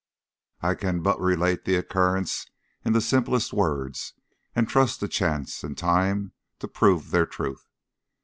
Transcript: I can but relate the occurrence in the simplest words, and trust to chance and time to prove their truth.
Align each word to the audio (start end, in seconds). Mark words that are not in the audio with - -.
I 0.61 0.73
can 0.73 1.03
but 1.03 1.21
relate 1.21 1.63
the 1.65 1.75
occurrence 1.75 2.47
in 2.83 2.93
the 2.93 3.01
simplest 3.01 3.53
words, 3.53 4.15
and 4.55 4.67
trust 4.67 4.99
to 5.01 5.07
chance 5.07 5.63
and 5.63 5.77
time 5.77 6.31
to 6.57 6.67
prove 6.67 7.11
their 7.11 7.27
truth. 7.27 7.67